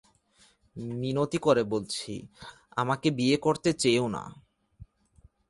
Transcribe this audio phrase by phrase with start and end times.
[0.99, 2.27] মিনতি করে বলছি,
[2.75, 4.23] আমাকে বিয়ে করতে চেয়ো না।